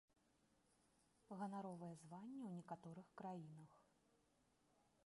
Ганаровае 1.41 1.91
званне 2.03 2.43
ў 2.47 2.51
некаторых 2.59 3.07
краінах. 3.23 3.71